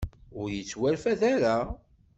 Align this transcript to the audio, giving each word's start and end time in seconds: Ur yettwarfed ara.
Ur 0.39 0.47
yettwarfed 0.51 1.21
ara. 1.33 1.55